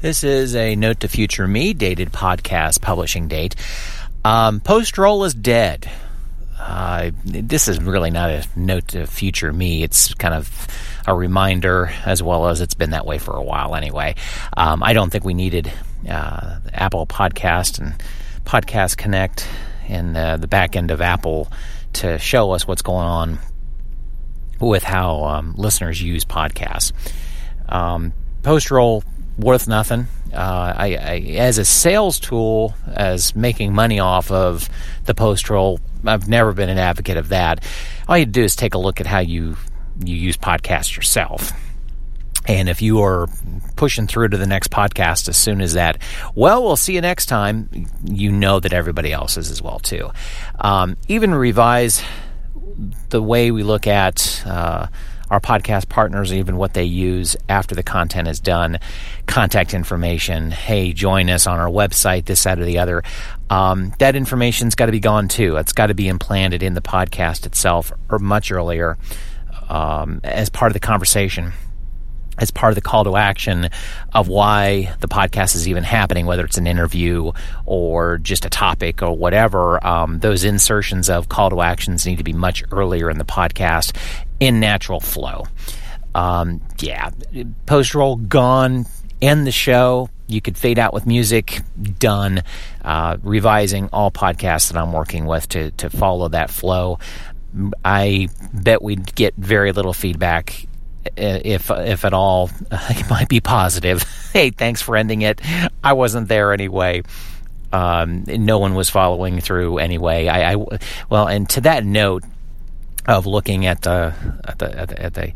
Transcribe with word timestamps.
This 0.00 0.24
is 0.24 0.54
a 0.54 0.76
Note 0.76 1.00
to 1.00 1.08
Future 1.08 1.48
Me 1.48 1.72
dated 1.72 2.12
podcast 2.12 2.82
publishing 2.82 3.28
date. 3.28 3.56
Um, 4.24 4.60
Post 4.60 4.98
roll 4.98 5.24
is 5.24 5.32
dead. 5.32 5.90
Uh, 6.58 7.12
this 7.24 7.66
is 7.66 7.80
really 7.80 8.10
not 8.10 8.28
a 8.30 8.44
note 8.56 8.88
to 8.88 9.06
future 9.06 9.52
me. 9.52 9.82
It's 9.82 10.12
kind 10.14 10.34
of 10.34 10.68
a 11.06 11.14
reminder, 11.14 11.90
as 12.04 12.22
well 12.22 12.48
as 12.48 12.60
it's 12.60 12.74
been 12.74 12.90
that 12.90 13.06
way 13.06 13.18
for 13.18 13.36
a 13.36 13.42
while 13.42 13.74
anyway. 13.74 14.16
Um, 14.54 14.82
I 14.82 14.92
don't 14.92 15.10
think 15.10 15.24
we 15.24 15.34
needed 15.34 15.72
uh, 16.08 16.58
Apple 16.72 17.06
Podcast 17.06 17.78
and 17.78 17.94
Podcast 18.44 18.98
Connect 18.98 19.48
and 19.88 20.16
uh, 20.16 20.36
the 20.36 20.48
back 20.48 20.76
end 20.76 20.90
of 20.90 21.00
Apple 21.00 21.50
to 21.94 22.18
show 22.18 22.50
us 22.50 22.66
what's 22.68 22.82
going 22.82 23.06
on 23.06 23.38
with 24.60 24.82
how 24.82 25.24
um, 25.24 25.54
listeners 25.56 26.02
use 26.02 26.24
podcasts. 26.24 26.92
Um, 27.68 28.12
Post 28.42 28.70
roll 28.70 29.02
worth 29.38 29.68
nothing. 29.68 30.06
Uh, 30.32 30.74
I, 30.76 30.86
I, 30.96 31.14
as 31.36 31.58
a 31.58 31.64
sales 31.64 32.18
tool, 32.18 32.74
as 32.86 33.34
making 33.34 33.74
money 33.74 34.00
off 34.00 34.30
of 34.30 34.68
the 35.04 35.14
post 35.14 35.48
roll, 35.50 35.80
I've 36.04 36.28
never 36.28 36.52
been 36.52 36.68
an 36.68 36.78
advocate 36.78 37.16
of 37.16 37.28
that. 37.28 37.64
All 38.08 38.18
you 38.18 38.26
do 38.26 38.42
is 38.42 38.56
take 38.56 38.74
a 38.74 38.78
look 38.78 39.00
at 39.00 39.06
how 39.06 39.20
you 39.20 39.56
you 40.04 40.14
use 40.14 40.36
podcasts 40.36 40.94
yourself. 40.94 41.52
And 42.48 42.68
if 42.68 42.80
you 42.80 43.00
are 43.02 43.28
pushing 43.74 44.06
through 44.06 44.28
to 44.28 44.36
the 44.36 44.46
next 44.46 44.70
podcast 44.70 45.28
as 45.28 45.36
soon 45.36 45.60
as 45.60 45.72
that, 45.72 45.98
well, 46.34 46.62
we'll 46.62 46.76
see 46.76 46.94
you 46.94 47.00
next 47.00 47.26
time. 47.26 47.88
You 48.04 48.30
know 48.30 48.60
that 48.60 48.72
everybody 48.72 49.12
else 49.12 49.36
is 49.36 49.50
as 49.50 49.60
well 49.60 49.80
too. 49.80 50.10
Um, 50.60 50.96
even 51.08 51.34
revise 51.34 52.02
the 53.08 53.22
way 53.22 53.50
we 53.50 53.62
look 53.62 53.86
at. 53.86 54.42
Uh, 54.46 54.86
our 55.30 55.40
podcast 55.40 55.88
partners, 55.88 56.32
even 56.32 56.56
what 56.56 56.74
they 56.74 56.84
use 56.84 57.36
after 57.48 57.74
the 57.74 57.82
content 57.82 58.28
is 58.28 58.40
done, 58.40 58.78
contact 59.26 59.74
information. 59.74 60.50
Hey, 60.50 60.92
join 60.92 61.28
us 61.30 61.46
on 61.46 61.58
our 61.58 61.68
website, 61.68 62.26
this, 62.26 62.44
that, 62.44 62.58
or 62.58 62.64
the 62.64 62.78
other. 62.78 63.02
Um, 63.50 63.92
that 63.98 64.16
information's 64.16 64.74
got 64.74 64.86
to 64.86 64.92
be 64.92 65.00
gone 65.00 65.28
too. 65.28 65.56
It's 65.56 65.72
got 65.72 65.86
to 65.86 65.94
be 65.94 66.08
implanted 66.08 66.62
in 66.62 66.74
the 66.74 66.80
podcast 66.80 67.46
itself 67.46 67.92
or 68.08 68.18
much 68.18 68.52
earlier 68.52 68.96
um, 69.68 70.20
as 70.24 70.48
part 70.48 70.70
of 70.70 70.74
the 70.74 70.80
conversation 70.80 71.52
as 72.38 72.50
part 72.50 72.70
of 72.70 72.74
the 72.74 72.82
call 72.82 73.04
to 73.04 73.16
action 73.16 73.70
of 74.12 74.28
why 74.28 74.94
the 75.00 75.08
podcast 75.08 75.54
is 75.54 75.68
even 75.68 75.82
happening, 75.82 76.26
whether 76.26 76.44
it's 76.44 76.58
an 76.58 76.66
interview 76.66 77.32
or 77.64 78.18
just 78.18 78.44
a 78.44 78.50
topic 78.50 79.02
or 79.02 79.16
whatever. 79.16 79.84
Um, 79.86 80.20
those 80.20 80.44
insertions 80.44 81.08
of 81.08 81.28
call 81.28 81.50
to 81.50 81.62
actions 81.62 82.06
need 82.06 82.18
to 82.18 82.24
be 82.24 82.32
much 82.32 82.62
earlier 82.72 83.10
in 83.10 83.18
the 83.18 83.24
podcast 83.24 83.96
in 84.40 84.60
natural 84.60 85.00
flow. 85.00 85.44
Um, 86.14 86.60
yeah, 86.78 87.10
post 87.66 87.94
roll 87.94 88.16
gone. 88.16 88.86
End 89.20 89.46
the 89.46 89.52
show. 89.52 90.08
You 90.26 90.40
could 90.40 90.58
fade 90.58 90.78
out 90.78 90.92
with 90.92 91.06
music. 91.06 91.60
Done. 91.98 92.42
Uh, 92.82 93.16
revising 93.22 93.88
all 93.92 94.10
podcasts 94.10 94.72
that 94.72 94.78
I'm 94.78 94.92
working 94.92 95.26
with 95.26 95.48
to 95.50 95.70
to 95.72 95.90
follow 95.90 96.28
that 96.28 96.50
flow. 96.50 96.98
I 97.84 98.28
bet 98.52 98.82
we'd 98.82 99.14
get 99.14 99.34
very 99.36 99.72
little 99.72 99.94
feedback 99.94 100.66
if 101.16 101.70
if 101.70 102.04
at 102.04 102.12
all, 102.12 102.50
it 102.70 103.08
might 103.10 103.28
be 103.28 103.40
positive. 103.40 104.02
hey, 104.32 104.50
thanks 104.50 104.82
for 104.82 104.96
ending 104.96 105.22
it. 105.22 105.40
I 105.82 105.92
wasn't 105.92 106.28
there 106.28 106.52
anyway. 106.52 107.02
Um, 107.72 108.24
no 108.26 108.58
one 108.58 108.74
was 108.74 108.88
following 108.88 109.40
through 109.40 109.78
anyway. 109.78 110.28
I, 110.28 110.54
I, 110.54 110.66
well, 111.10 111.26
and 111.26 111.48
to 111.50 111.62
that 111.62 111.84
note 111.84 112.22
of 113.06 113.26
looking 113.26 113.66
at 113.66 113.82
the 113.82 114.14
at 114.44 114.58
the 114.58 114.78
at 114.78 114.88
the, 114.88 115.02
at 115.02 115.14
the 115.14 115.32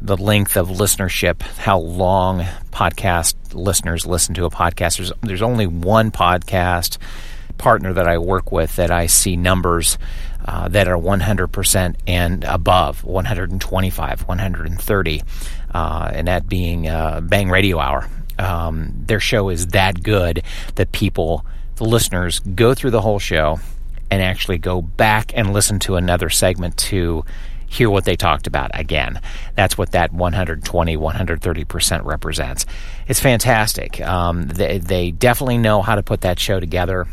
the 0.00 0.16
length 0.16 0.56
of 0.56 0.68
listenership, 0.68 1.40
how 1.42 1.78
long 1.78 2.42
podcast 2.70 3.34
listeners 3.52 4.06
listen 4.06 4.34
to 4.34 4.44
a 4.44 4.50
podcast. 4.50 4.98
There's, 4.98 5.12
there's 5.22 5.42
only 5.42 5.66
one 5.66 6.10
podcast 6.10 6.98
partner 7.56 7.92
that 7.94 8.06
I 8.06 8.18
work 8.18 8.52
with 8.52 8.76
that 8.76 8.90
I 8.90 9.06
see 9.06 9.36
numbers 9.36 9.98
uh, 10.44 10.68
that 10.68 10.88
are 10.88 10.96
100% 10.96 11.96
and 12.06 12.44
above 12.44 13.02
125, 13.02 14.28
130, 14.28 15.22
uh, 15.74 16.10
and 16.12 16.28
that 16.28 16.48
being 16.48 16.88
uh, 16.88 17.20
Bang 17.20 17.50
Radio 17.50 17.78
Hour. 17.78 18.08
Um, 18.38 18.92
their 19.06 19.20
show 19.20 19.48
is 19.48 19.68
that 19.68 20.02
good 20.02 20.42
that 20.76 20.92
people, 20.92 21.44
the 21.76 21.84
listeners, 21.84 22.38
go 22.40 22.74
through 22.74 22.92
the 22.92 23.00
whole 23.00 23.18
show 23.18 23.58
and 24.10 24.22
actually 24.22 24.58
go 24.58 24.82
back 24.82 25.32
and 25.34 25.52
listen 25.52 25.78
to 25.80 25.96
another 25.96 26.30
segment 26.30 26.76
to 26.76 27.24
hear 27.68 27.90
what 27.90 28.04
they 28.04 28.16
talked 28.16 28.46
about 28.46 28.70
again. 28.74 29.20
That's 29.54 29.76
what 29.76 29.92
that 29.92 30.12
120, 30.12 30.96
130% 30.96 32.04
represents. 32.04 32.66
It's 33.06 33.20
fantastic. 33.20 34.00
Um, 34.00 34.48
they, 34.48 34.78
they 34.78 35.10
definitely 35.10 35.58
know 35.58 35.82
how 35.82 35.94
to 35.94 36.02
put 36.02 36.22
that 36.22 36.40
show 36.40 36.60
together 36.60 37.06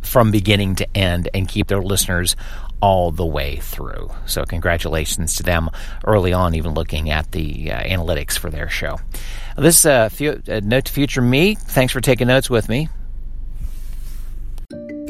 from 0.00 0.32
beginning 0.32 0.74
to 0.76 0.96
end 0.96 1.28
and 1.32 1.48
keep 1.48 1.68
their 1.68 1.80
listeners 1.80 2.34
all 2.80 3.12
the 3.12 3.24
way 3.24 3.56
through. 3.56 4.10
So, 4.26 4.44
congratulations 4.44 5.36
to 5.36 5.44
them 5.44 5.70
early 6.04 6.32
on, 6.32 6.56
even 6.56 6.74
looking 6.74 7.10
at 7.10 7.30
the 7.30 7.70
uh, 7.70 7.80
analytics 7.80 8.36
for 8.36 8.50
their 8.50 8.68
show. 8.68 8.98
This 9.56 9.86
uh, 9.86 10.08
few, 10.08 10.42
uh, 10.48 10.60
note 10.64 10.86
to 10.86 10.92
future 10.92 11.22
me. 11.22 11.54
Thanks 11.54 11.92
for 11.92 12.00
taking 12.00 12.26
notes 12.26 12.50
with 12.50 12.68
me. 12.68 12.88